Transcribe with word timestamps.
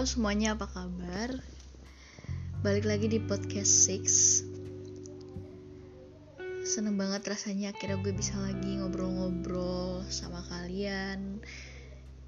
Semuanya 0.00 0.56
apa 0.56 0.64
kabar? 0.64 1.28
Balik 2.64 2.88
lagi 2.88 3.04
di 3.04 3.20
podcast 3.20 3.68
Six. 3.84 4.40
Seneng 6.64 6.96
banget 6.96 7.28
rasanya 7.28 7.76
akhirnya 7.76 8.00
gue 8.00 8.16
bisa 8.16 8.32
lagi 8.40 8.80
ngobrol-ngobrol 8.80 10.00
sama 10.08 10.40
kalian. 10.48 11.44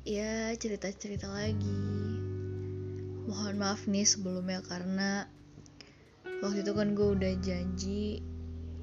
Ya 0.04 0.52
cerita-cerita 0.52 1.32
lagi. 1.32 1.88
Mohon 3.24 3.56
maaf 3.56 3.88
nih 3.88 4.04
sebelumnya 4.04 4.60
karena 4.68 5.24
Waktu 6.44 6.68
itu 6.68 6.76
kan 6.76 6.92
gue 6.92 7.08
udah 7.16 7.32
janji 7.40 8.20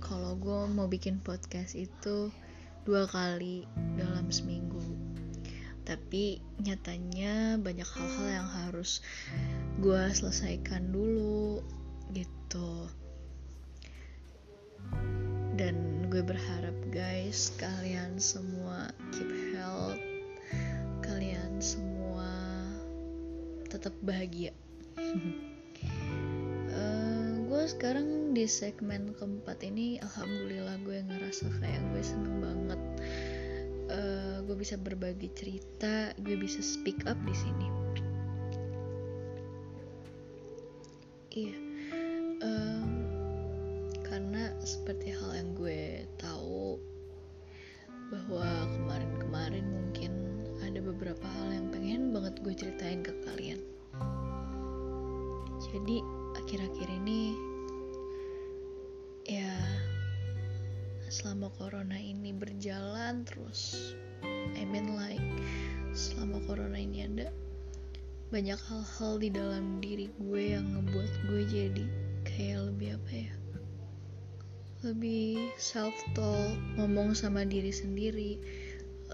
Kalau 0.02 0.34
gue 0.34 0.66
mau 0.66 0.90
bikin 0.90 1.22
podcast 1.22 1.78
itu 1.78 2.34
dua 2.90 3.06
kali 3.06 3.70
dalam 4.02 4.34
seminggu 4.34 4.79
tapi 5.90 6.38
nyatanya 6.62 7.58
banyak 7.58 7.90
hal-hal 7.98 8.28
yang 8.30 8.50
harus 8.62 9.02
gue 9.82 10.04
selesaikan 10.14 10.94
dulu 10.94 11.66
gitu. 12.14 12.86
Dan 15.58 16.06
gue 16.14 16.22
berharap 16.22 16.78
guys 16.94 17.50
kalian 17.58 18.22
semua 18.22 18.94
keep 19.10 19.34
health. 19.58 19.98
Kalian 21.02 21.58
semua 21.58 22.30
tetap 23.66 23.98
bahagia. 24.06 24.54
Uh, 26.70 27.50
gue 27.50 27.66
sekarang 27.66 28.30
di 28.38 28.46
segmen 28.46 29.10
keempat 29.18 29.66
ini 29.66 29.98
alhamdulillah 30.06 30.78
gue 30.86 31.02
ngerasa 31.02 31.50
kayak 31.58 31.82
gue 31.90 32.04
seneng 32.06 32.46
banget 32.46 32.78
uh, 33.90 34.46
gue 34.46 34.56
bisa 34.56 34.78
berbagi 34.78 35.30
cerita 35.34 36.14
gue 36.22 36.36
bisa 36.38 36.62
speak 36.62 37.04
up 37.10 37.18
di 37.26 37.36
sini. 37.36 37.68
Iya. 41.30 41.58
Um, 42.42 42.90
karena 44.02 44.50
seperti 44.66 45.14
hal 45.14 45.38
yang 45.38 45.50
gue 45.54 46.08
tahu 46.18 46.82
bahwa 48.10 48.66
kemarin-kemarin 48.74 49.66
mungkin 49.70 50.12
ada 50.66 50.82
beberapa 50.82 51.26
hal 51.30 51.54
yang 51.54 51.68
pengen 51.70 52.10
banget 52.10 52.42
gue 52.42 52.54
ceritain 52.58 53.06
ke 53.06 53.14
kalian. 53.26 53.62
Jadi 55.70 56.02
akhir-akhir 56.40 56.90
ini 57.04 57.49
selama 61.20 61.52
corona 61.60 62.00
ini 62.00 62.32
berjalan 62.32 63.28
terus. 63.28 63.92
I 64.56 64.64
mean 64.64 64.96
like 64.96 65.20
selama 65.92 66.40
corona 66.48 66.80
ini 66.80 67.04
ada 67.04 67.28
banyak 68.32 68.56
hal-hal 68.56 69.20
di 69.20 69.28
dalam 69.28 69.84
diri 69.84 70.08
gue 70.16 70.56
yang 70.56 70.64
ngebuat 70.64 71.12
gue 71.28 71.44
jadi 71.44 71.86
kayak 72.24 72.72
lebih 72.72 72.96
apa 72.96 73.12
ya? 73.12 73.34
Lebih 74.88 75.52
self 75.60 75.92
talk 76.16 76.56
ngomong 76.80 77.12
sama 77.12 77.44
diri 77.44 77.76
sendiri 77.76 78.40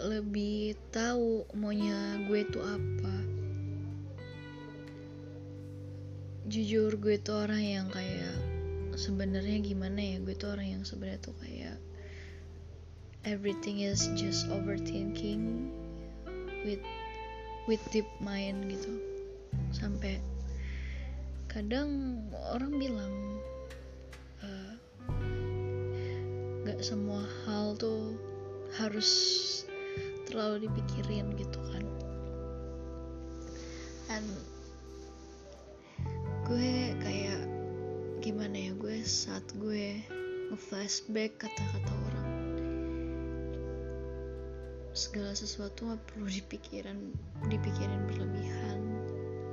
lebih 0.06 0.78
tahu 0.94 1.50
maunya 1.58 2.22
gue 2.30 2.46
tuh 2.54 2.62
apa. 2.62 3.16
Jujur 6.54 7.02
gue 7.02 7.18
tuh 7.18 7.50
orang 7.50 7.66
yang 7.66 7.88
kayak 7.90 8.38
sebenarnya 8.94 9.58
gimana 9.66 9.98
ya? 9.98 10.22
Gue 10.22 10.38
tuh 10.38 10.54
orang 10.54 10.70
yang 10.70 10.84
sebenarnya 10.86 11.18
tuh 11.26 11.34
kayak 11.42 11.82
everything 13.26 13.82
is 13.82 14.06
just 14.14 14.46
overthinking 14.54 15.74
with 16.62 16.82
with 17.66 17.82
deep 17.90 18.06
mind 18.22 18.70
gitu. 18.70 19.02
Sampai 19.74 20.22
kadang 21.50 22.22
orang 22.54 22.78
bilang 22.78 23.16
uh, 24.46 24.74
gak 26.70 26.78
semua 26.86 27.26
hal 27.50 27.74
tuh 27.82 28.14
harus 28.78 29.10
terlalu 30.30 30.70
dipikirin 30.70 31.34
gitu 31.34 31.60
kan. 31.74 31.86
And 34.14 34.28
gue 36.46 36.94
kayak 37.02 37.42
gimana 38.22 38.70
ya 38.70 38.72
gue 38.78 39.02
saat 39.02 39.46
gue 39.58 39.98
nge-flashback 40.54 41.42
kata-kata 41.42 42.05
segala 44.96 45.36
sesuatu 45.36 45.92
gak 45.92 46.00
perlu 46.08 46.32
dipikiran 46.32 46.96
dipikirin 47.52 48.02
berlebihan 48.08 48.80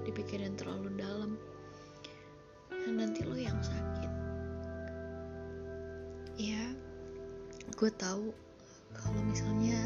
dipikirin 0.07 0.55
terlalu 0.55 0.95
dalam. 0.99 1.35
Dan 2.71 2.99
nanti 2.99 3.23
lo 3.23 3.39
yang 3.39 3.59
sakit. 3.63 4.13
Ya 6.39 6.75
gue 7.75 7.91
tahu 7.99 8.31
kalau 8.95 9.21
misalnya 9.27 9.79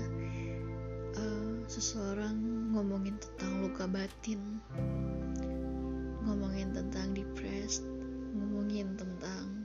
uh, 1.17 1.57
seseorang 1.69 2.37
ngomongin 2.77 3.17
tentang 3.17 3.65
luka 3.65 3.89
batin 3.89 4.61
ngomongin 6.27 6.75
tentang 6.75 7.15
depressed 7.15 7.87
ngomongin 8.37 8.99
tentang 8.99 9.56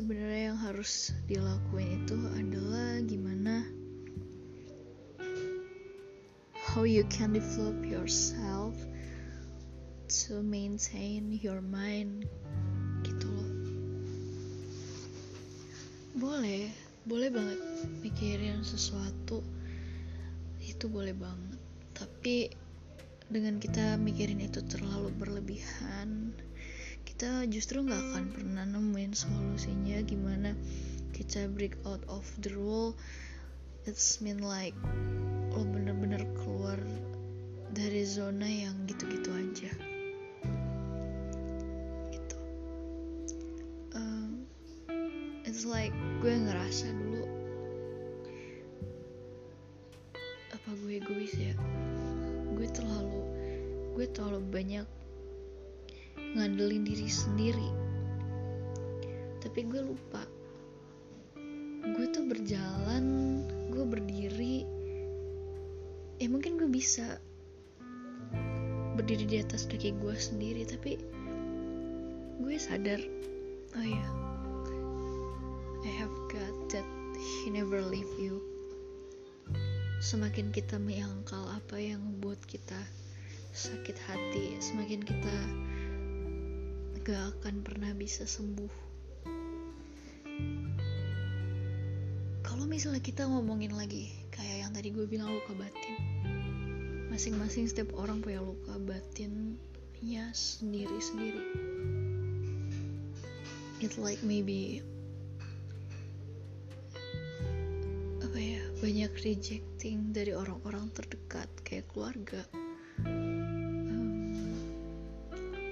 sebenarnya 0.00 0.56
yang 0.56 0.60
harus 0.64 1.12
dilakuin 1.28 2.08
itu 2.08 2.16
adalah 2.32 3.04
gimana 3.04 3.68
how 6.56 6.88
you 6.88 7.04
can 7.12 7.36
develop 7.36 7.76
yourself 7.84 8.72
to 10.08 10.40
maintain 10.40 11.36
your 11.44 11.60
mind 11.60 12.24
gitu 13.04 13.28
loh. 13.28 13.52
Boleh 16.16 16.72
boleh 17.04 17.28
banget 17.28 17.60
mikirin 18.00 18.64
sesuatu 18.64 19.44
itu 20.64 20.88
boleh 20.88 21.12
banget. 21.12 21.60
Tapi 21.92 22.48
dengan 23.28 23.60
kita 23.60 24.00
mikirin 24.00 24.40
itu 24.40 24.64
terlalu 24.64 25.12
berlebihan 25.20 26.32
kita 27.20 27.44
justru 27.52 27.84
nggak 27.84 28.00
akan 28.00 28.26
pernah 28.32 28.64
nemuin 28.64 29.12
solusinya 29.12 30.00
gimana 30.08 30.56
kita 31.12 31.52
break 31.52 31.76
out 31.84 32.00
of 32.08 32.24
the 32.40 32.48
rule. 32.56 32.96
It's 33.84 34.24
mean 34.24 34.40
like 34.40 34.72
lo 35.52 35.60
bener-bener 35.68 36.24
keluar 36.40 36.80
dari 37.76 38.08
zona 38.08 38.48
yang 38.48 38.72
gitu-gitu 38.88 39.36
aja. 39.36 39.68
Gitu. 42.08 42.38
Um, 43.92 44.48
it's 45.44 45.68
like 45.68 45.92
gue 46.24 46.32
ngerasa 46.32 46.88
dulu 46.88 47.28
apa 50.56 50.68
gue 50.72 51.04
egois 51.04 51.36
ya? 51.36 51.52
Gue 52.56 52.64
terlalu 52.72 53.20
gue 53.92 54.08
terlalu 54.08 54.40
banyak 54.48 54.88
ngandelin 56.16 56.86
diri 56.86 57.08
sendiri. 57.10 57.70
Tapi 59.42 59.60
gue 59.66 59.82
lupa. 59.82 60.22
Gue 61.80 62.06
tuh 62.12 62.24
berjalan 62.28 63.04
gue 63.70 63.84
berdiri. 63.84 64.56
Ya 66.20 66.28
mungkin 66.28 66.60
gue 66.60 66.68
bisa 66.68 67.18
berdiri 69.00 69.24
di 69.24 69.36
atas 69.40 69.64
kaki 69.64 69.96
gue 69.96 70.12
sendiri 70.12 70.68
tapi 70.68 71.00
gue 72.44 72.56
sadar 72.60 73.00
oh 73.72 73.86
ya 73.86 74.06
I 75.80 75.90
have 75.96 76.12
God 76.28 76.68
that 76.76 76.84
He 77.16 77.48
never 77.48 77.80
leave 77.80 78.12
you. 78.20 78.44
Semakin 80.04 80.52
kita 80.52 80.76
menyangkal 80.76 81.40
apa 81.48 81.80
yang 81.80 82.04
membuat 82.04 82.40
kita 82.44 82.76
sakit 83.56 83.96
hati 84.06 84.60
semakin 84.60 85.00
kita 85.00 85.36
gak 87.10 87.42
akan 87.42 87.66
pernah 87.66 87.90
bisa 87.90 88.22
sembuh. 88.22 88.70
Kalau 92.46 92.70
misalnya 92.70 93.02
kita 93.02 93.26
ngomongin 93.26 93.74
lagi 93.74 94.14
kayak 94.30 94.62
yang 94.62 94.70
tadi 94.70 94.94
gue 94.94 95.10
bilang 95.10 95.34
luka 95.34 95.50
batin. 95.58 95.98
Masing-masing 97.10 97.66
setiap 97.66 97.90
orang 97.98 98.22
punya 98.22 98.38
luka 98.38 98.78
batinnya 98.78 100.30
sendiri-sendiri. 100.30 101.42
It 103.82 103.98
like 103.98 104.22
maybe 104.22 104.78
apa 108.22 108.38
ya 108.38 108.62
banyak 108.78 109.10
rejecting 109.18 110.14
dari 110.14 110.30
orang-orang 110.30 110.94
terdekat 110.94 111.50
kayak 111.66 111.90
keluarga. 111.90 112.46
Um, 113.02 114.22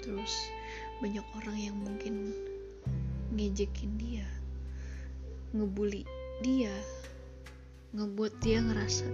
terus 0.02 0.57
banyak 0.99 1.27
orang 1.39 1.59
yang 1.59 1.77
mungkin 1.79 2.35
ngejekin 3.31 3.95
dia 4.00 4.27
ngebully 5.55 6.05
dia 6.43 6.75
ngebuat 7.97 8.35
dia 8.45 8.61
ngerasa 8.61 9.09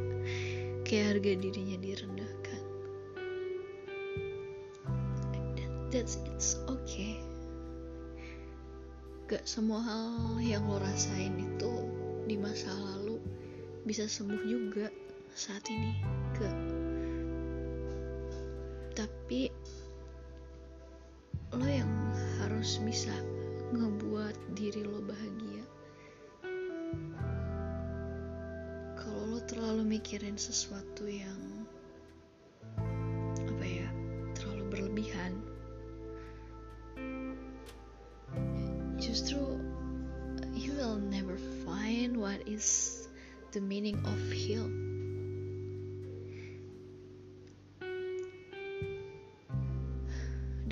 kayak 0.82 1.16
harga 1.16 1.32
dirinya 1.40 1.76
direndahkan. 1.80 2.62
That, 5.32 5.70
that's 5.94 6.18
it's 6.28 6.58
okay. 6.66 7.22
Gak 9.30 9.48
semua 9.48 9.80
hal 9.80 10.36
yang 10.44 10.68
lo 10.68 10.76
rasain 10.82 11.32
itu 11.40 11.72
di 12.28 12.36
masa 12.36 12.68
lalu 12.72 13.16
bisa 13.88 14.04
sembuh 14.04 14.42
juga 14.44 14.92
saat 15.32 15.64
ini 15.72 15.92
ke 16.36 16.48
tapi 18.94 19.50
diri 24.64 24.80
lo 24.80 24.96
bahagia. 25.04 25.60
Kalau 28.96 29.36
lo 29.36 29.40
terlalu 29.44 30.00
mikirin 30.00 30.40
sesuatu 30.40 31.04
yang 31.04 31.68
apa 33.44 33.60
ya 33.60 33.88
terlalu 34.32 34.64
berlebihan 34.72 35.36
justru 38.96 39.60
you 40.56 40.72
will 40.80 40.96
never 41.12 41.36
find 41.68 42.16
what 42.16 42.40
is 42.48 43.04
the 43.52 43.60
meaning 43.60 44.00
of 44.08 44.16
heal. 44.32 44.64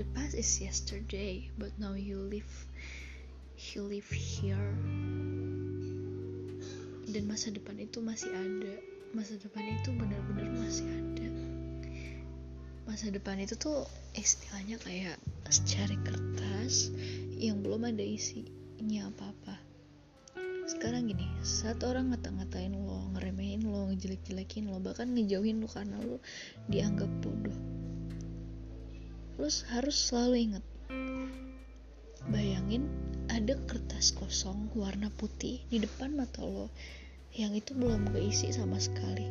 The 0.00 0.08
past 0.16 0.32
is 0.32 0.48
yesterday 0.64 1.52
but 1.60 1.76
now 1.76 1.92
you 1.92 2.16
live 2.16 2.71
you 3.70 3.86
live 3.86 4.10
here. 4.10 4.74
Dan 7.06 7.30
masa 7.30 7.54
depan 7.54 7.78
itu 7.78 8.02
masih 8.02 8.34
ada. 8.34 8.74
Masa 9.14 9.38
depan 9.38 9.62
itu 9.78 9.94
benar-benar 9.94 10.50
masih 10.58 10.90
ada. 10.90 11.28
Masa 12.82 13.14
depan 13.14 13.38
itu 13.38 13.54
tuh 13.54 13.86
istilahnya 14.18 14.82
kayak 14.82 15.16
secari 15.46 15.94
kertas 16.02 16.90
yang 17.38 17.62
belum 17.62 17.86
ada 17.86 18.02
isinya 18.02 19.06
apa-apa. 19.14 19.54
Sekarang 20.66 21.06
gini 21.06 21.30
saat 21.46 21.78
orang 21.86 22.10
ngata-ngatain 22.10 22.74
lo 22.74 23.14
ngeremehin 23.14 23.70
lo 23.70 23.86
ngejelek-jelekin 23.94 24.66
lo 24.66 24.82
bahkan 24.82 25.14
ngejauhin 25.14 25.62
lo 25.62 25.70
karena 25.70 26.02
lo 26.02 26.18
dianggap 26.66 27.10
bodoh. 27.22 27.58
Lo 29.38 29.46
harus 29.46 29.96
selalu 29.96 30.50
ingat 30.50 30.64
bayangin 32.30 32.86
ada 33.42 33.58
kertas 33.66 34.14
kosong 34.14 34.70
warna 34.78 35.10
putih 35.18 35.66
di 35.66 35.82
depan 35.82 36.14
mata 36.14 36.46
lo 36.46 36.70
yang 37.34 37.50
itu 37.58 37.74
belum 37.74 38.14
keisi 38.14 38.54
sama 38.54 38.78
sekali. 38.78 39.26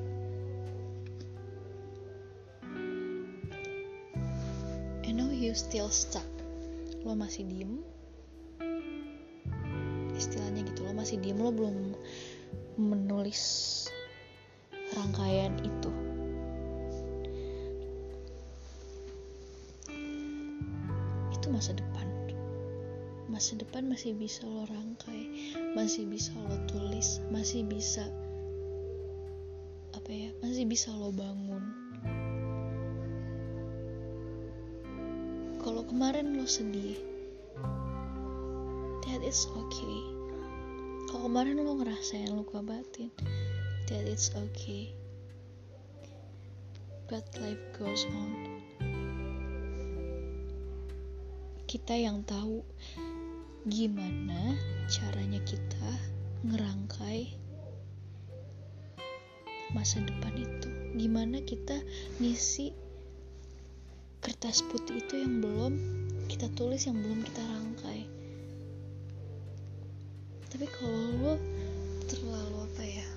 And 5.07 5.15
now 5.15 5.31
you 5.31 5.55
still 5.55 5.87
stuck. 5.87 6.27
Lo 7.07 7.15
masih 7.15 7.47
diem. 7.47 7.87
Istilahnya 10.11 10.67
gitu 10.67 10.83
lo 10.83 10.91
masih 10.91 11.15
diem 11.23 11.39
lo 11.39 11.55
belum 11.55 11.95
menulis 12.75 13.87
rangkaian 14.91 15.55
itu 15.63 16.00
masa 23.51 23.67
depan 23.67 23.83
masih 23.83 24.15
bisa 24.15 24.47
lo 24.47 24.63
rangkai 24.63 25.27
masih 25.75 26.07
bisa 26.07 26.31
lo 26.47 26.55
tulis 26.71 27.19
masih 27.35 27.67
bisa 27.67 28.07
apa 29.91 30.07
ya 30.07 30.31
masih 30.39 30.63
bisa 30.63 30.87
lo 30.95 31.11
bangun. 31.11 31.59
Kalau 35.59 35.83
kemarin 35.83 36.39
lo 36.39 36.47
sedih 36.47 36.95
that 39.03 39.19
is 39.19 39.43
okay. 39.51 39.99
Kalau 41.11 41.27
kemarin 41.27 41.59
lo 41.59 41.75
ngerasain 41.75 42.31
luka 42.31 42.63
batin 42.63 43.11
that 43.91 44.07
is 44.07 44.31
okay. 44.31 44.95
But 47.11 47.27
life 47.43 47.59
goes 47.75 48.07
on. 48.15 48.63
Kita 51.67 51.99
yang 51.99 52.23
tahu 52.23 52.63
gimana 53.69 54.57
caranya 54.89 55.37
kita 55.45 55.89
ngerangkai 56.49 57.29
masa 59.77 60.01
depan 60.01 60.33
itu? 60.33 60.69
Gimana 60.97 61.37
kita 61.45 61.77
ngisi 62.17 62.73
kertas 64.25 64.65
putih 64.65 64.97
itu 64.97 65.21
yang 65.21 65.45
belum 65.45 65.73
kita 66.25 66.49
tulis 66.57 66.89
yang 66.89 66.97
belum 67.05 67.21
kita 67.21 67.41
rangkai? 67.45 68.01
Tapi 70.49 70.65
kalau 70.65 71.01
lo 71.21 71.33
terlalu 72.09 72.57
apa 72.65 72.83
ya 72.83 73.07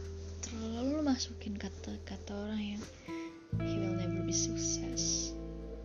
terlalu 0.44 1.00
lo 1.00 1.02
masukin 1.08 1.56
kata-kata 1.56 2.30
orang 2.36 2.76
yang 2.76 2.84
he 3.64 3.80
will 3.80 3.96
never 3.96 4.20
be 4.20 4.34
success 4.34 5.32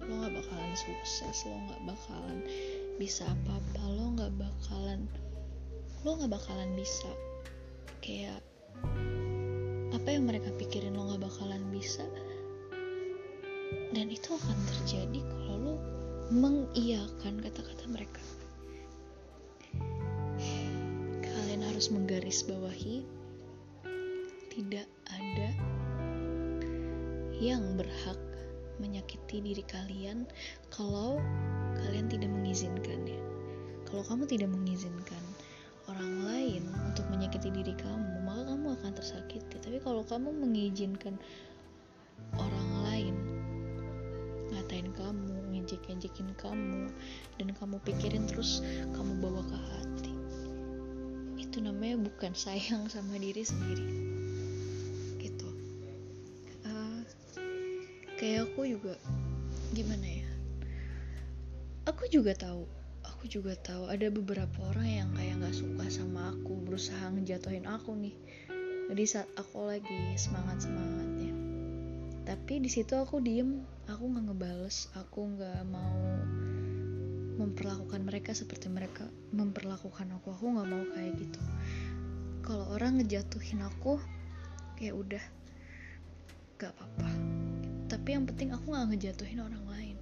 lo 0.04 0.20
nggak 0.20 0.42
bakalan 0.42 0.74
sukses 0.76 1.48
lo 1.48 1.58
nggak 1.70 1.82
bakalan 1.96 2.40
bisa 3.00 3.24
apa-apa 3.24 3.82
lo 3.96 4.12
nggak 4.20 4.36
bakalan 4.36 5.08
lo 6.04 6.20
nggak 6.20 6.36
bakalan 6.36 6.76
bisa. 6.76 7.08
Kayak 8.04 8.44
apa 9.96 10.08
yang 10.12 10.28
mereka 10.28 10.52
pikirin 10.60 11.00
lo 11.00 11.08
nggak 11.08 11.24
bakalan 11.24 11.64
bisa 11.72 12.04
dan 13.90 14.12
itu 14.12 14.36
akan 14.36 14.58
terjadi 14.68 15.24
kalau 15.24 15.56
lo 15.64 15.76
mengiyakan 16.30 17.42
kata-kata 17.42 17.86
mereka. 17.90 18.24
Kalian 21.24 21.64
harus 21.64 21.88
menggaris 21.90 22.44
bawahi 22.46 23.02
tidak 24.54 24.86
ada 25.08 25.50
yang 27.40 27.80
berhak 27.80 28.29
menyakiti 28.80 29.44
diri 29.44 29.64
kalian 29.68 30.26
kalau 30.72 31.20
kalian 31.86 32.08
tidak 32.08 32.32
mengizinkannya. 32.32 33.20
Kalau 33.86 34.04
kamu 34.06 34.24
tidak 34.30 34.50
mengizinkan 34.54 35.24
orang 35.90 36.14
lain 36.26 36.64
untuk 36.86 37.06
menyakiti 37.10 37.50
diri 37.50 37.74
kamu, 37.74 38.22
maka 38.22 38.54
kamu 38.54 38.68
akan 38.78 38.92
tersakiti. 38.94 39.56
Tapi 39.58 39.78
kalau 39.82 40.06
kamu 40.06 40.30
mengizinkan 40.32 41.18
orang 42.38 42.70
lain 42.86 43.16
ngatain 44.54 44.90
kamu, 44.94 45.36
ngejek-ngejekin 45.54 46.30
kamu, 46.38 46.90
dan 47.38 47.48
kamu 47.58 47.78
pikirin 47.86 48.26
terus 48.26 48.62
kamu 48.94 49.18
bawa 49.22 49.42
ke 49.46 49.58
hati, 49.58 50.14
itu 51.38 51.58
namanya 51.62 52.02
bukan 52.02 52.34
sayang 52.34 52.90
sama 52.90 53.18
diri 53.18 53.42
sendiri. 53.46 54.19
Kayak 58.20 58.52
aku 58.52 58.68
juga 58.68 59.00
gimana 59.72 60.04
ya? 60.04 60.30
aku 61.88 62.12
juga 62.12 62.36
tahu 62.36 62.68
aku 63.08 63.32
juga 63.32 63.56
tahu 63.56 63.88
ada 63.88 64.12
beberapa 64.12 64.60
orang 64.76 64.90
yang 64.92 65.10
kayak 65.16 65.40
nggak 65.40 65.56
suka 65.56 65.88
sama 65.88 66.36
aku 66.36 66.60
berusaha 66.68 67.12
ngejatuhin 67.16 67.64
aku 67.64 67.96
nih. 67.96 68.16
Jadi 68.92 69.04
saat 69.08 69.30
aku 69.40 69.72
lagi 69.72 70.20
semangat 70.20 70.68
semangatnya 70.68 71.32
tapi 72.30 72.62
di 72.62 72.70
situ 72.70 72.94
aku 72.94 73.18
diem 73.26 73.66
aku 73.90 74.06
nggak 74.06 74.30
ngebales 74.30 74.86
aku 74.94 75.34
nggak 75.34 75.66
mau 75.66 75.98
memperlakukan 77.42 78.06
mereka 78.06 78.38
seperti 78.38 78.70
mereka 78.70 79.08
memperlakukan 79.34 80.12
aku. 80.14 80.36
Aku 80.38 80.46
nggak 80.54 80.70
mau 80.70 80.84
kayak 80.94 81.18
gitu. 81.18 81.42
Kalau 82.46 82.70
orang 82.76 83.02
ngejatuhin 83.02 83.64
aku 83.66 83.98
ya 84.78 84.94
udah 84.94 85.24
gak 86.60 86.76
apa-apa 86.76 87.09
tapi 88.10 88.18
yang 88.18 88.26
penting 88.26 88.50
aku 88.50 88.74
nggak 88.74 88.90
ngejatuhin 88.90 89.38
orang 89.38 89.66
lain. 89.70 89.98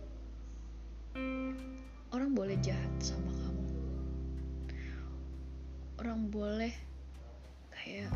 Orang 2.16 2.32
boleh 2.40 2.56
jahat 2.64 2.88
sama 3.04 3.28
kamu. 3.36 3.68
Orang 6.00 6.32
boleh 6.32 6.72
kayak 7.76 8.08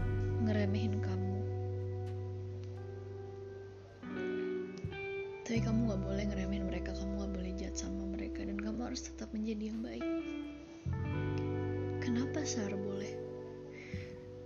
ngeremehin 0.48 0.96
kamu. 0.96 1.36
Tapi 5.44 5.60
kamu 5.60 5.80
gak 5.92 6.02
boleh 6.08 6.24
ngeremehin 6.24 6.72
mereka 6.72 6.96
kamu 6.96 7.28
gak 7.28 7.34
boleh 7.36 7.52
jahat 7.60 7.76
sama 7.76 8.08
mereka 8.16 8.48
dan 8.48 8.64
kamu 8.64 8.80
harus 8.88 9.04
tetap 9.04 9.28
menjadi 9.36 9.76
yang 9.76 9.84
baik. 9.84 10.08
Kenapa 12.00 12.48
Sar 12.48 12.72
boleh? 12.80 13.12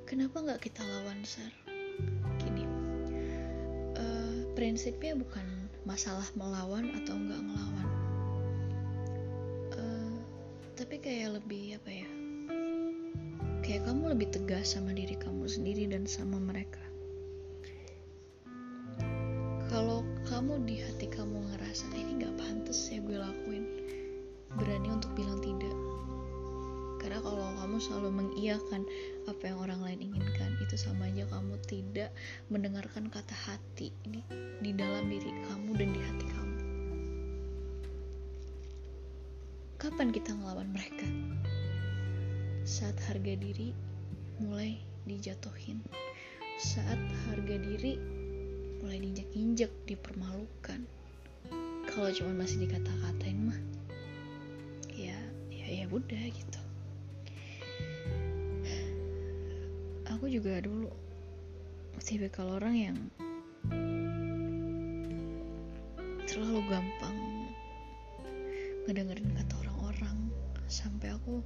Kenapa 0.10 0.42
gak 0.42 0.66
kita 0.66 0.82
lawan 0.82 1.22
Sar 1.22 1.65
prinsipnya 4.56 5.20
bukan 5.20 5.46
masalah 5.84 6.26
melawan 6.40 6.90
atau 7.04 7.14
nggak 7.14 7.42
ngelawan. 7.44 7.96
Tapi 10.76 11.00
kayak 11.00 11.40
lebih 11.40 11.80
apa 11.80 11.88
ya? 11.88 12.10
Kayak 13.64 13.88
kamu 13.88 14.12
lebih 14.12 14.28
tegas 14.28 14.76
sama 14.76 14.92
diri 14.92 15.16
kamu 15.16 15.48
sendiri 15.48 15.88
dan 15.88 16.04
sama 16.04 16.36
mereka. 16.36 16.84
Kalau 19.72 20.04
kamu 20.28 20.68
di 20.68 20.84
hati 20.84 21.08
kamu 21.08 21.48
ngerasa 21.48 21.88
ini 21.96 22.20
gak 22.20 22.36
pantas 22.36 22.92
ya 22.92 23.00
gue 23.00 23.16
lakuin 23.16 23.64
berani 24.60 24.92
untuk 24.92 25.16
bilang 25.16 25.40
tidak. 25.40 25.74
Karena 27.00 27.24
kalau 27.24 27.56
kamu 27.56 27.76
selalu 27.80 28.10
mengiyakan 28.12 28.84
apa 29.32 29.44
yang 29.48 29.58
orang 29.64 29.80
lain 29.80 30.12
inginkan 30.12 30.55
itu 30.66 30.82
sama 30.82 31.06
aja 31.06 31.30
kamu 31.30 31.62
tidak 31.70 32.10
mendengarkan 32.50 33.06
kata 33.14 33.38
hati 33.38 33.94
ini 34.10 34.26
di 34.60 34.74
dalam 34.74 35.06
diri 35.06 35.30
kamu 35.46 35.70
dan 35.78 35.90
di 35.94 36.02
hati 36.02 36.26
kamu. 36.26 36.58
Kapan 39.78 40.10
kita 40.10 40.34
ngelawan 40.34 40.74
mereka? 40.74 41.06
Saat 42.66 42.98
harga 43.06 43.38
diri 43.38 43.78
mulai 44.42 44.82
dijatuhin. 45.06 45.86
Saat 46.58 46.98
harga 47.30 47.56
diri 47.62 48.02
mulai 48.82 48.98
diinjak-injak 49.06 49.70
dipermalukan. 49.86 50.82
Kalau 51.86 52.10
cuma 52.10 52.42
masih 52.42 52.66
dikata-katain 52.66 53.38
mah 53.46 53.60
ya 54.96 55.20
ya 55.52 55.68
ya 55.84 55.86
udah 55.92 56.24
gitu 56.32 56.60
aku 60.16 60.32
juga 60.32 60.64
dulu 60.64 60.88
tipikal 62.00 62.56
orang 62.56 62.76
yang 62.76 62.98
terlalu 66.24 66.64
gampang 66.72 67.18
ngedengerin 68.88 69.36
kata 69.36 69.54
orang-orang. 69.68 70.32
Sampai 70.72 71.12
aku 71.12 71.44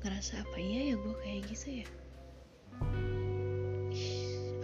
ngerasa 0.00 0.40
apa 0.40 0.56
iya 0.56 0.92
ya 0.92 0.94
gue 0.96 1.14
kayak 1.28 1.40
gitu 1.52 1.84
ya? 1.84 1.88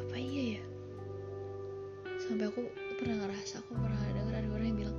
Apa 0.01 0.17
iya 0.17 0.57
ya? 0.57 0.63
Sampai 2.25 2.49
aku 2.49 2.73
pernah 2.97 3.21
ngerasa 3.21 3.61
aku 3.61 3.77
pernah 3.77 4.01
denger 4.17 4.33
ada 4.33 4.49
orang 4.49 4.67
yang 4.73 4.79
bilang 4.81 4.99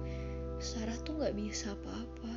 Sarah 0.61 0.95
tuh 1.01 1.17
nggak 1.17 1.33
bisa 1.33 1.73
apa-apa. 1.73 2.33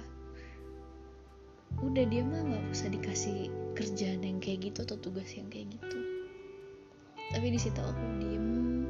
Udah 1.84 2.08
dia 2.08 2.24
mah 2.24 2.40
nggak 2.40 2.72
usah 2.72 2.88
dikasih 2.88 3.52
kerjaan 3.76 4.24
yang 4.24 4.40
kayak 4.40 4.72
gitu 4.72 4.88
atau 4.88 4.96
tugas 4.96 5.28
yang 5.36 5.52
kayak 5.52 5.76
gitu 5.76 6.05
tapi 7.36 7.52
di 7.52 7.60
situ 7.60 7.76
aku 7.76 8.00
diem. 8.16 8.88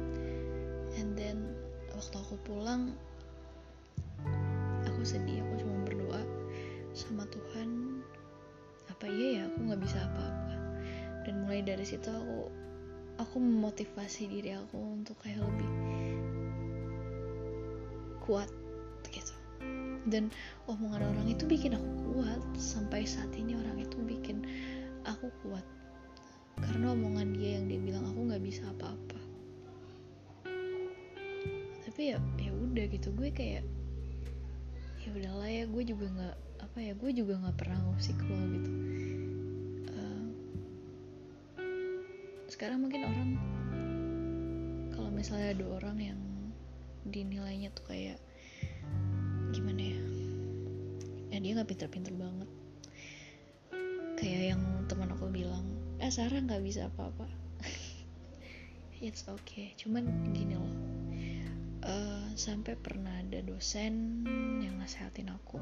And 0.95 1.19
then 1.19 1.51
waktu 1.91 2.15
aku 2.15 2.39
pulang 2.47 2.95
aku 4.87 5.03
sedih 5.03 5.43
aku 5.43 5.67
cuma 5.67 5.83
berdoa 5.83 6.23
sama 6.95 7.27
Tuhan. 7.27 7.99
Apa 8.87 9.03
iya 9.11 9.43
ya 9.43 9.51
aku 9.51 9.67
nggak 9.67 9.83
bisa 9.83 9.99
apa-apa. 9.99 10.55
Dan 11.27 11.43
mulai 11.43 11.59
dari 11.59 11.83
situ 11.83 12.07
aku 12.07 12.47
aku 13.19 13.35
memotivasi 13.35 14.31
diri 14.31 14.55
aku 14.55 14.79
untuk 14.95 15.19
kayak 15.19 15.43
lebih 15.43 15.71
kuat 18.23 18.47
gitu. 19.11 19.35
Dan 20.07 20.31
omongan 20.71 21.03
orang 21.03 21.27
itu 21.27 21.43
bikin 21.43 21.75
aku 21.75 22.15
kuat. 22.15 22.39
Sampai 22.55 23.03
saat 23.03 23.35
ini 23.35 23.59
orang 23.59 23.83
itu 23.83 23.99
bikin 24.07 24.47
aku 25.03 25.27
kuat 25.43 25.67
karena 26.77 26.93
omongan 26.93 27.33
dia 27.33 27.57
yang 27.57 27.65
dia 27.65 27.81
bilang 27.81 28.05
aku 28.05 28.29
nggak 28.29 28.43
bisa 28.45 28.61
apa-apa. 28.69 29.17
Tapi 31.89 32.13
ya 32.13 32.21
ya 32.37 32.53
udah 32.53 32.85
gitu. 32.93 33.09
Gue 33.17 33.33
kayak 33.33 33.65
ya 35.01 35.09
udahlah 35.09 35.49
ya 35.49 35.65
gue 35.65 35.81
juga 35.81 36.05
nggak 36.05 36.35
apa 36.61 36.77
ya 36.77 36.93
gue 36.93 37.11
juga 37.17 37.33
nggak 37.41 37.57
pernah 37.57 37.81
ngusik 37.81 38.21
lo 38.21 38.37
gitu. 38.53 38.71
Uh, 39.89 40.29
sekarang 42.45 42.85
mungkin 42.85 43.09
orang 43.09 43.29
kalau 44.93 45.09
misalnya 45.09 45.57
ada 45.57 45.65
orang 45.81 45.97
yang 45.97 46.21
dinilainya 47.09 47.73
tuh 47.73 47.89
kayak 47.89 48.21
gimana 49.49 49.81
ya? 49.81 50.01
Ya 51.33 51.37
dia 51.41 51.51
nggak 51.57 51.73
pinter-pinter 51.73 52.13
banget. 52.13 52.49
Kayak 54.21 54.53
yang 54.53 54.61
teman 54.85 55.09
aku 55.09 55.25
bilang 55.33 55.66
eh 56.07 56.15
Sarah 56.15 56.39
nggak 56.39 56.63
bisa 56.63 56.87
apa-apa. 56.87 57.27
It's 59.03 59.27
okay. 59.27 59.75
Cuman 59.75 60.31
gini 60.31 60.55
loh. 60.55 60.75
Uh, 61.83 62.31
sampai 62.39 62.79
pernah 62.79 63.11
ada 63.11 63.43
dosen 63.43 64.23
yang 64.63 64.79
nasehatin 64.79 65.35
aku. 65.35 65.59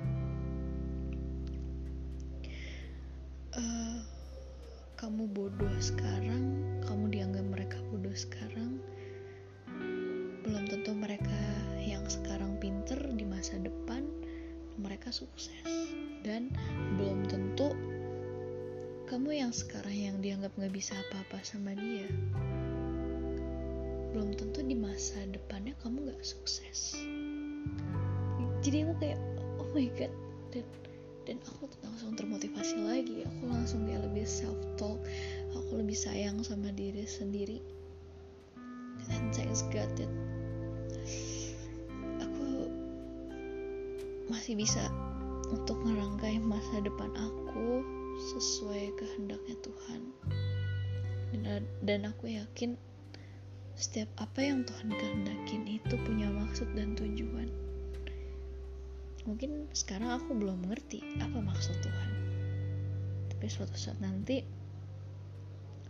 Uh, 3.58 4.06
kamu 5.02 5.26
bodoh 5.34 5.78
sekarang 5.82 6.62
kamu 6.86 7.10
dianggap 7.10 7.46
mereka 7.50 7.82
bodoh 7.90 8.14
sekarang. 8.14 8.78
Belum 10.46 10.70
tentu 10.70 10.94
mereka 10.94 11.42
yang 11.82 12.06
sekarang 12.06 12.62
pinter 12.62 13.02
di 13.18 13.26
masa 13.26 13.58
depan 13.58 14.06
mereka 14.78 15.10
sukses. 15.10 15.66
Dan 16.22 16.54
belum 17.02 17.26
tentu 17.26 17.74
kamu 19.06 19.38
yang 19.38 19.54
sekarang 19.54 19.94
yang 19.94 20.18
dianggap 20.18 20.50
gak 20.58 20.74
bisa 20.74 20.98
apa-apa 20.98 21.38
sama 21.46 21.78
dia 21.78 22.10
belum 24.16 24.32
tentu 24.34 24.64
di 24.64 24.74
masa 24.74 25.28
depannya 25.28 25.76
kamu 25.84 26.08
gak 26.08 26.24
sukses. 26.24 26.96
Jadi 28.64 28.88
aku 28.88 28.94
kayak 29.04 29.20
oh 29.60 29.68
my 29.76 29.92
god 30.00 30.14
dan 30.56 30.66
dan 31.28 31.38
aku 31.44 31.68
langsung 31.84 32.16
termotivasi 32.16 32.80
lagi. 32.80 33.28
Aku 33.28 33.44
langsung 33.52 33.84
kayak 33.84 34.08
lebih 34.08 34.24
self 34.24 34.56
talk 34.80 34.98
aku 35.52 35.72
lebih 35.84 36.00
sayang 36.00 36.40
sama 36.48 36.72
diri 36.72 37.04
sendiri. 37.04 37.60
Dan 39.12 39.36
thanks 39.36 39.68
God 39.68 39.92
that 40.00 40.12
aku 42.24 42.72
masih 44.32 44.56
bisa 44.56 44.88
untuk 45.52 45.76
ngerangkai 45.84 46.40
masa 46.40 46.80
depan 46.82 47.12
aku 47.20 47.84
sesuai 48.20 48.96
kehendaknya 48.96 49.56
Tuhan. 49.64 50.02
Dan, 51.36 51.64
dan 51.84 52.02
aku 52.08 52.32
yakin 52.32 52.80
setiap 53.76 54.08
apa 54.24 54.40
yang 54.40 54.64
Tuhan 54.64 54.88
kehendakin 54.88 55.68
itu 55.68 55.96
punya 56.08 56.32
maksud 56.32 56.72
dan 56.80 56.96
tujuan. 56.96 57.52
Mungkin 59.28 59.68
sekarang 59.76 60.16
aku 60.16 60.32
belum 60.38 60.64
mengerti 60.64 61.04
apa 61.20 61.44
maksud 61.44 61.76
Tuhan. 61.84 62.12
Tapi 63.36 63.46
suatu 63.52 63.76
saat 63.76 64.00
nanti 64.00 64.46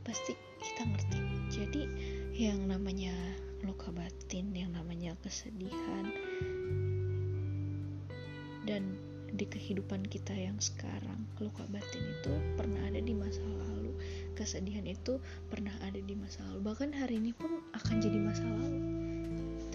pasti 0.01 0.33
kita 0.63 0.81
ngerti. 0.87 1.19
Jadi 1.53 1.81
yang 2.33 2.65
namanya 2.65 3.13
luka 3.61 3.93
batin 3.93 4.53
yang 4.53 4.73
namanya 4.73 5.13
kesedihan 5.21 6.09
dan 8.65 8.97
di 9.35 9.45
kehidupan 9.45 10.07
kita 10.07 10.31
yang 10.31 10.55
sekarang. 10.63 11.27
Luka 11.43 11.67
batin 11.67 12.01
itu 12.01 12.33
pernah 12.55 12.81
ada 12.87 13.03
di 13.03 13.11
masa 13.11 13.43
lalu. 13.43 13.91
Kesedihan 14.39 14.87
itu 14.87 15.19
pernah 15.51 15.75
ada 15.83 15.99
di 15.99 16.15
masa 16.15 16.41
lalu. 16.47 16.63
Bahkan 16.71 16.89
hari 16.95 17.19
ini 17.19 17.35
pun 17.35 17.59
akan 17.75 17.95
jadi 17.99 18.19
masa 18.19 18.47
lalu. 18.47 18.79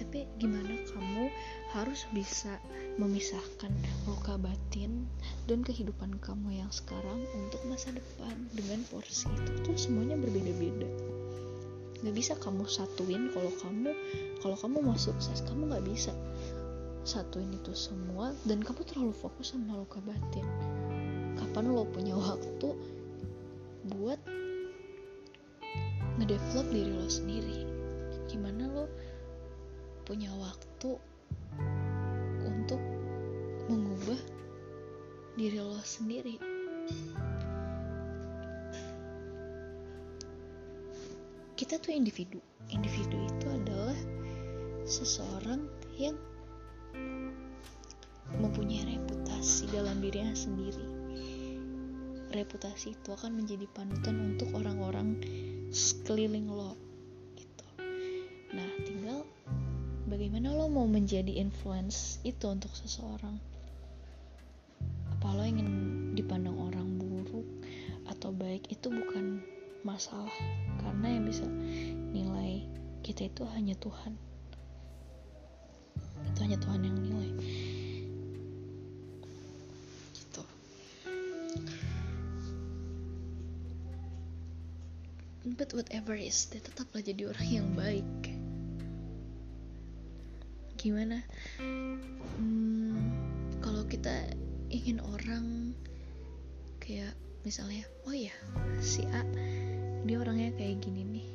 Tapi 0.01 0.25
gimana 0.41 0.75
kamu 0.91 1.29
harus 1.77 2.09
bisa 2.17 2.57
memisahkan 2.97 3.71
luka 4.09 4.41
batin 4.41 5.05
dan 5.45 5.61
kehidupan 5.61 6.17
kamu 6.25 6.65
yang 6.65 6.73
sekarang 6.73 7.21
untuk 7.37 7.61
masa 7.69 7.93
depan 7.93 8.35
dengan 8.57 8.81
porsi 8.89 9.29
itu? 9.29 9.53
Tuh 9.61 9.77
semuanya 9.77 10.17
berbeda-beda. 10.17 10.89
Nggak 12.01 12.17
bisa 12.17 12.33
kamu 12.41 12.65
satuin 12.65 13.29
kalau 13.37 13.53
kamu 13.61 13.93
kalau 14.41 14.57
kamu 14.57 14.81
mau 14.81 14.97
sukses 14.97 15.45
kamu 15.45 15.69
nggak 15.69 15.85
bisa 15.85 16.17
satuin 17.05 17.49
itu 17.57 17.73
semua 17.73 18.37
dan 18.45 18.61
kamu 18.61 18.85
terlalu 18.85 19.15
fokus 19.17 19.57
sama 19.57 19.81
luka 19.81 19.99
batin. 20.05 20.45
Kapan 21.41 21.73
lo 21.73 21.89
punya 21.89 22.13
waktu 22.13 22.77
buat 23.89 24.21
ngedevelop 26.21 26.67
diri 26.69 26.93
lo 26.93 27.09
sendiri? 27.09 27.59
Gimana 28.29 28.69
lo 28.69 28.85
punya 30.05 30.29
waktu 30.37 31.01
untuk 32.45 32.83
mengubah 33.73 34.21
diri 35.41 35.59
lo 35.59 35.81
sendiri? 35.81 36.37
Kita 41.57 41.77
tuh 41.81 41.93
individu. 41.93 42.41
Individu 42.73 43.17
itu 43.25 43.47
adalah 43.49 43.97
seseorang 44.85 45.65
yang 45.97 46.17
dalam 49.71 50.03
dirinya 50.03 50.35
sendiri. 50.35 50.83
Reputasi 52.31 52.95
itu 52.95 53.09
akan 53.11 53.43
menjadi 53.43 53.67
panutan 53.75 54.35
untuk 54.35 54.55
orang-orang 54.55 55.19
sekeliling 55.71 56.51
lo 56.51 56.79
gitu. 57.35 57.67
Nah 58.55 58.71
tinggal 58.87 59.27
bagaimana 60.07 60.55
lo 60.55 60.71
mau 60.71 60.87
menjadi 60.87 61.39
influence 61.39 62.23
itu 62.23 62.47
untuk 62.47 62.71
seseorang? 62.75 63.39
Apa 65.19 65.35
lo 65.35 65.43
ingin 65.43 65.71
dipandang 66.15 66.55
orang 66.59 66.99
buruk 66.99 67.47
atau 68.07 68.31
baik? 68.31 68.71
Itu 68.71 68.91
bukan 68.95 69.43
masalah 69.83 70.33
karena 70.83 71.19
yang 71.19 71.25
bisa 71.27 71.47
nilai 72.15 72.63
kita 73.03 73.27
itu 73.27 73.43
hanya 73.59 73.75
Tuhan. 73.79 74.15
Itu 76.31 76.39
hanya 76.47 76.59
Tuhan 76.63 76.87
yang 76.87 76.95
nilai 76.95 77.20
but 85.61 85.77
whatever 85.77 86.17
is 86.17 86.49
dia 86.49 86.65
tetaplah 86.65 87.05
jadi 87.05 87.29
orang 87.29 87.49
yang 87.53 87.69
baik. 87.77 88.33
Gimana? 90.81 91.21
Hmm, 92.41 92.97
kalau 93.61 93.85
kita 93.85 94.33
ingin 94.73 95.05
orang 95.05 95.77
kayak 96.81 97.13
misalnya 97.45 97.85
oh 98.09 98.17
ya 98.17 98.33
si 98.81 99.05
A 99.13 99.21
dia 100.09 100.17
orangnya 100.17 100.49
kayak 100.57 100.81
gini 100.81 101.05
nih. 101.05 101.29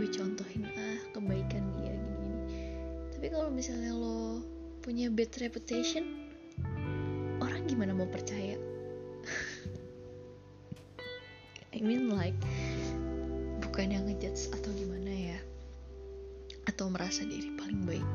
Gue 0.00 0.08
contohin 0.08 0.64
ah 0.72 0.96
kebaikan 1.12 1.76
dia 1.76 1.92
gini, 1.92 2.08
-gini. 2.08 2.40
tapi 3.12 3.26
kalau 3.28 3.52
misalnya 3.52 3.92
lo 3.92 4.40
punya 4.80 5.12
bad 5.12 5.28
reputation 5.44 6.24
orang 7.36 7.68
gimana 7.68 7.92
mau 7.92 8.08
percaya? 8.08 8.56
I 11.72 11.80
mean 11.80 12.12
like 12.12 12.36
bukan 13.72 13.88
yang 13.88 14.04
ngejudge 14.04 14.52
atau 14.52 14.68
gimana 14.76 15.08
ya 15.08 15.40
atau 16.68 16.92
merasa 16.92 17.24
diri 17.24 17.56
paling 17.56 17.80
baik. 17.88 18.08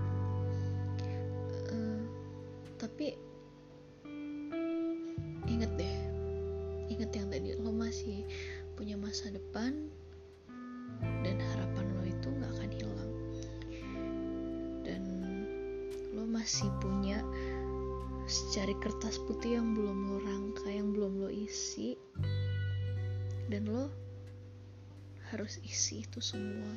Uh, 1.73 2.05
tapi 2.77 3.17
inget 5.49 5.73
deh 5.81 5.95
inget 6.93 7.09
yang 7.09 7.33
tadi 7.33 7.57
lo 7.57 7.73
masih 7.73 8.21
punya 8.77 9.01
masa 9.01 9.33
depan 9.33 9.89
dan 11.25 11.41
harapan 11.41 11.89
lo 11.89 12.05
itu 12.05 12.27
gak 12.37 12.53
akan 12.53 12.71
hilang. 12.77 13.13
Dan 14.85 15.01
lo 16.13 16.29
masih 16.29 16.69
punya 16.85 17.25
secari 18.29 18.77
kertas 18.77 19.17
putih 19.25 19.57
yang 19.57 19.73
belum 19.73 20.05
lo 20.05 20.21
rangka 20.21 20.69
yang 20.69 20.93
belum 20.93 21.17
lo 21.25 21.33
isi. 21.33 21.97
Dan 23.49 23.73
lo 23.73 24.06
harus 25.33 25.59
isi 25.63 26.03
itu 26.07 26.19
semua. 26.23 26.71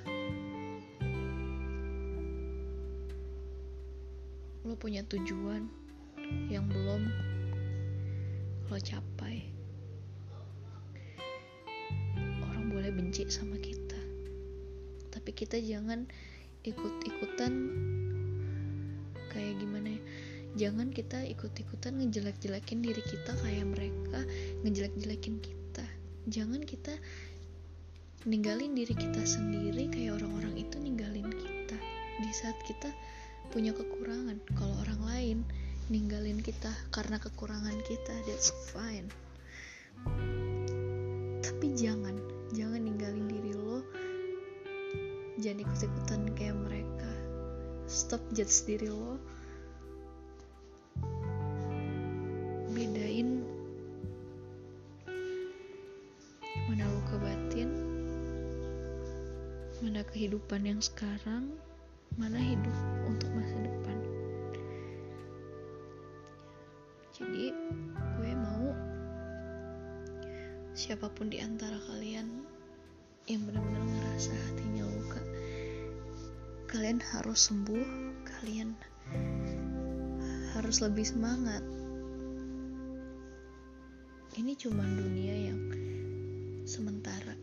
Lo 4.66 4.74
punya 4.76 5.02
tujuan 5.06 5.66
yang 6.52 6.66
belum 6.70 7.10
lo 8.70 8.78
capai. 8.78 9.50
Orang 12.46 12.70
boleh 12.70 12.90
benci 12.94 13.26
sama 13.30 13.58
kita 13.58 13.80
tapi 15.20 15.36
kita 15.36 15.60
jangan 15.60 16.08
ikut-ikutan 16.64 17.52
kayak 19.28 19.54
gimana 19.60 19.92
ya? 19.92 20.02
Jangan 20.66 20.90
kita 20.90 21.22
ikut-ikutan 21.28 22.00
ngejelek-jelekin 22.00 22.82
diri 22.82 23.04
kita 23.04 23.36
kayak 23.44 23.68
mereka 23.68 24.24
ngejelek-jelekin 24.64 25.38
kita. 25.44 25.86
Jangan 26.26 26.64
kita 26.64 26.96
ninggalin 28.28 28.76
diri 28.76 28.92
kita 28.92 29.24
sendiri 29.24 29.88
kayak 29.88 30.20
orang-orang 30.20 30.60
itu 30.60 30.76
ninggalin 30.76 31.24
kita. 31.32 31.78
Di 32.20 32.30
saat 32.36 32.58
kita 32.68 32.92
punya 33.48 33.72
kekurangan 33.72 34.36
kalau 34.52 34.76
orang 34.84 35.00
lain 35.08 35.38
ninggalin 35.88 36.36
kita 36.44 36.68
karena 36.92 37.16
kekurangan 37.16 37.80
kita 37.88 38.12
that's 38.28 38.52
fine. 38.68 39.08
Tapi 41.40 41.66
jangan 41.72 42.20
jangan 42.52 42.84
ninggalin 42.84 43.24
diri 43.24 43.56
lo 43.56 43.80
jangan 45.40 45.64
ikut-ikutan 45.64 46.20
kayak 46.36 46.60
mereka. 46.60 47.12
Stop 47.88 48.20
judge 48.36 48.68
diri 48.68 48.92
lo 48.92 49.16
kehidupan 60.50 60.66
yang 60.66 60.82
sekarang 60.82 61.46
mana 62.18 62.42
hidup 62.42 62.74
untuk 63.06 63.30
masa 63.38 63.54
depan? 63.62 63.98
Jadi 67.14 67.54
gue 67.94 68.32
mau 68.34 68.74
siapa 70.74 71.06
pun 71.14 71.30
di 71.30 71.38
antara 71.38 71.78
kalian 71.86 72.42
yang 73.30 73.46
benar-benar 73.46 73.78
ngerasa 73.78 74.34
hatinya 74.50 74.90
luka 74.90 75.22
kalian 76.66 76.98
harus 76.98 77.46
sembuh 77.46 77.86
kalian 78.26 78.74
harus 80.58 80.82
lebih 80.82 81.06
semangat. 81.06 81.62
Ini 84.34 84.58
cuma 84.58 84.82
dunia 84.82 85.46
yang 85.46 85.62
sementara 86.66 87.38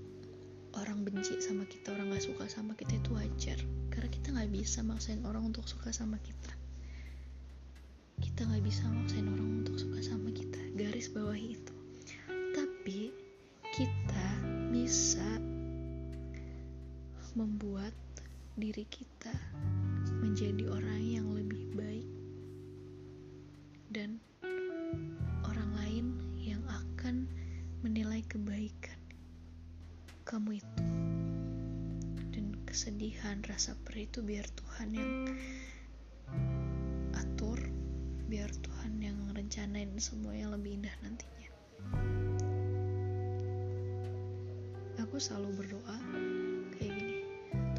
orang 0.77 1.01
benci 1.01 1.41
sama 1.41 1.65
kita 1.65 1.93
orang 1.97 2.13
gak 2.13 2.25
suka 2.29 2.45
sama 2.45 2.77
kita 2.77 3.01
itu 3.01 3.09
wajar. 3.17 3.59
Karena 3.89 4.09
kita 4.13 4.27
nggak 4.29 4.51
bisa 4.53 4.85
maksain 4.85 5.25
orang 5.25 5.49
untuk 5.49 5.65
suka 5.65 5.89
sama 5.89 6.21
kita. 6.21 6.53
Kita 8.21 8.45
nggak 8.45 8.63
bisa 8.65 8.85
maksain 8.85 9.25
orang 9.25 9.65
untuk 9.65 9.77
suka 9.81 9.99
sama 10.05 10.29
kita. 10.29 10.61
Garis 10.77 11.09
bawah 11.09 11.37
itu. 11.37 11.73
Tapi 12.29 13.09
kita 13.73 14.27
bisa 14.69 15.25
membuat 17.37 17.93
diri 18.57 18.85
kita 18.89 19.33
menjadi 20.17 20.65
orang 20.73 21.01
yang 21.05 21.27
lebih 21.29 21.61
baik 21.77 22.09
dan 23.93 24.17
orang 25.45 25.69
lain 25.77 26.05
yang 26.41 26.61
akan 26.65 27.29
menilai 27.85 28.25
kebaikan 28.25 28.96
kamu 30.27 30.59
itu. 30.59 30.83
Kesedihan, 32.67 33.39
rasa 33.47 33.73
perih 33.87 34.11
itu 34.11 34.19
biar 34.21 34.43
Tuhan 34.53 34.89
yang 34.93 35.13
atur, 37.15 37.57
biar 38.27 38.51
Tuhan 38.53 39.01
yang 39.01 39.17
rencanain 39.33 39.97
semua 39.97 40.35
yang 40.35 40.53
lebih 40.53 40.77
indah 40.77 40.93
nantinya. 41.01 41.51
Aku 45.01 45.15
selalu 45.17 45.63
berdoa 45.63 45.97
kayak 46.75 46.91
gini, 46.91 47.17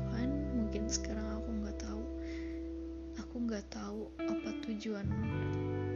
Tuhan 0.02 0.28
mungkin 0.56 0.88
sekarang 0.88 1.28
aku 1.37 1.50
nggak 1.62 1.78
tahu, 1.78 2.02
aku 3.22 3.34
nggak 3.44 3.66
tahu 3.70 4.00
apa 4.24 4.50
tujuan 4.66 5.06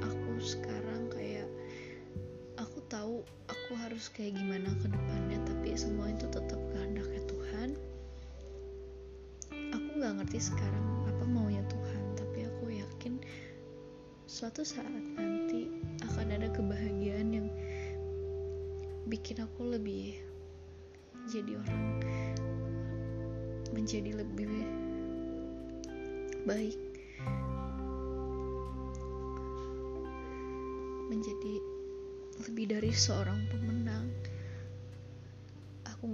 aku 0.04 0.32
sekarang 0.38 1.08
harus 3.92 4.08
kayak 4.16 4.40
gimana 4.40 4.72
ke 4.80 4.88
depannya 4.88 5.36
tapi 5.44 5.76
semua 5.76 6.08
itu 6.08 6.24
tetap 6.32 6.56
kehendaknya 6.72 7.22
Tuhan. 7.28 7.70
Gak 10.02 10.18
ngerti 10.18 10.50
sekarang 10.50 10.86
apa 11.06 11.24
maunya 11.30 11.62
Tuhan 11.70 12.02
tapi 12.18 12.42
aku 12.42 12.74
yakin 12.74 13.22
suatu 14.26 14.66
saat 14.66 14.90
nanti 15.14 15.70
akan 16.02 16.26
ada 16.26 16.50
kebahagiaan 16.50 17.30
yang 17.30 17.46
bikin 19.06 19.38
aku 19.38 19.70
lebih 19.78 20.18
jadi 21.30 21.54
orang 21.54 22.02
menjadi 23.70 24.10
lebih 24.26 24.50
baik 26.42 26.82
menjadi 31.14 31.54
lebih 32.50 32.66
dari 32.74 32.90
seorang 32.90 33.38
pemenang 33.54 33.81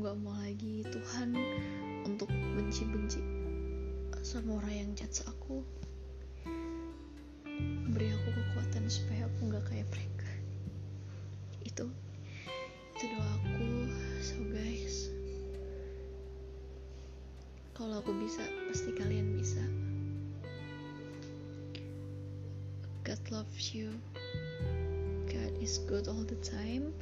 aku 0.08 0.16
gak 0.16 0.24
mau 0.24 0.40
lagi 0.40 0.80
Tuhan 0.88 1.36
untuk 2.08 2.32
benci-benci 2.32 3.20
sama 4.24 4.56
orang 4.56 4.72
yang 4.72 4.90
judge 4.96 5.20
aku. 5.28 5.60
Beri 7.92 8.08
aku 8.16 8.28
kekuatan 8.32 8.88
supaya 8.88 9.28
aku 9.28 9.52
nggak 9.52 9.68
kayak 9.68 9.84
mereka. 9.92 10.30
Itu 11.60 11.92
itu 12.96 13.04
doaku 13.04 13.68
so 14.24 14.40
guys 14.48 15.12
kalau 17.76 18.00
aku 18.00 18.08
bisa 18.16 18.40
pasti 18.72 18.96
kalian 18.96 19.36
bisa. 19.36 19.60
God 23.04 23.20
loves 23.28 23.76
you. 23.76 23.92
God 25.28 25.52
is 25.60 25.84
good 25.84 26.08
all 26.08 26.24
the 26.24 26.40
time 26.40 26.96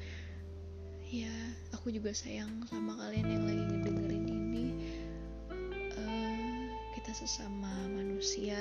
ya 1.25 1.37
aku 1.73 1.89
juga 1.89 2.13
sayang 2.13 2.67
sama 2.69 2.93
kalian 3.01 3.29
yang 3.31 3.45
lagi 3.49 3.65
ngedengerin 3.65 4.27
ini. 4.29 4.37
Sesama 7.17 7.73
manusia. 7.97 8.61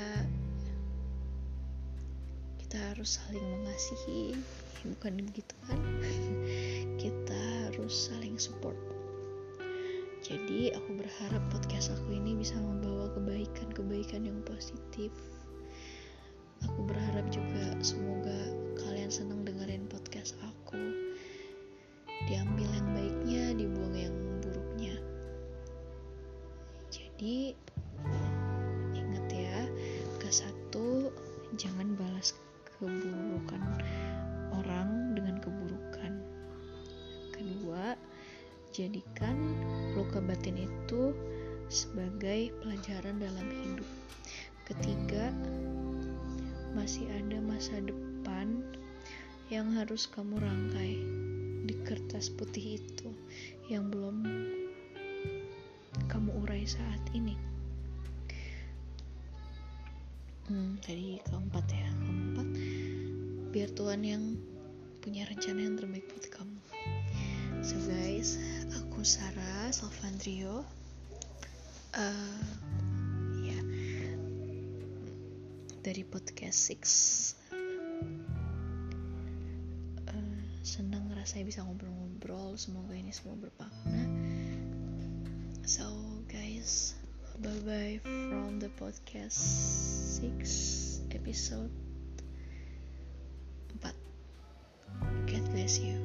Kita 2.56 2.80
harus 2.80 3.20
saling 3.20 3.44
mengasihi. 3.44 4.32
Bukan 4.88 5.20
begitu 5.28 5.52
kan? 5.68 5.76
Kita 7.04 7.42
harus 7.68 8.08
saling 8.08 8.40
support. 8.40 8.80
Jadi 10.24 10.72
aku 10.72 10.88
berharap 10.96 11.44
podcast 11.52 11.92
aku 12.00 12.16
ini 12.16 12.40
bisa 12.40 12.56
membawa 12.56 13.12
kebaikan-kebaikan 13.20 14.24
yang 14.24 14.40
positif. 14.48 15.12
Aku 16.64 16.80
berharap 16.88 17.28
juga 17.28 17.76
semoga 17.84 18.15
jadikan 38.76 39.56
luka 39.96 40.20
batin 40.20 40.68
itu 40.68 41.16
sebagai 41.72 42.52
pelajaran 42.60 43.24
dalam 43.24 43.48
hidup. 43.64 43.88
Ketiga 44.68 45.32
masih 46.76 47.08
ada 47.08 47.40
masa 47.40 47.80
depan 47.80 48.68
yang 49.48 49.72
harus 49.80 50.12
kamu 50.12 50.44
rangkai 50.44 51.00
di 51.64 51.76
kertas 51.88 52.28
putih 52.28 52.84
itu 52.84 53.10
yang 53.72 53.88
belum 53.88 54.28
kamu 56.12 56.36
urai 56.44 56.68
saat 56.68 57.00
ini. 57.16 57.40
Hmm, 60.52 60.76
tadi 60.84 61.24
keempat 61.24 61.66
ya 61.72 61.88
keempat. 62.04 62.48
Biar 63.56 63.72
Tuhan 63.72 64.04
yang 64.04 64.36
punya 65.00 65.24
rencana 65.32 65.64
yang 65.64 65.80
terbaik 65.80 66.12
buat 66.12 66.28
kamu. 66.28 66.60
So 67.66 67.82
guys 67.90 68.38
Sarah 69.06 69.70
Salvandrio. 69.70 70.66
Uh, 71.94 72.42
ya 73.46 73.60
dari 75.86 76.02
podcast 76.02 76.58
Six. 76.58 76.82
Uh, 80.10 80.42
senang 80.66 81.06
rasanya 81.14 81.46
bisa 81.46 81.62
ngobrol-ngobrol. 81.62 82.58
Semoga 82.58 82.98
ini 82.98 83.14
semua 83.14 83.38
bermakna. 83.38 84.10
So 85.70 85.86
guys 86.26 86.98
bye 87.46 87.62
bye 87.62 88.02
from 88.02 88.58
the 88.58 88.74
podcast 88.74 89.38
6 90.18 91.14
episode 91.14 91.70
4 93.82 93.94
God 95.30 95.46
bless 95.54 95.78
you 95.78 96.05